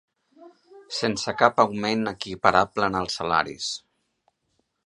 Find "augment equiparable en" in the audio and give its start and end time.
1.65-3.01